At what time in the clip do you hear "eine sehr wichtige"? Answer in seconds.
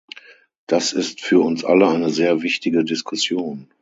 1.87-2.83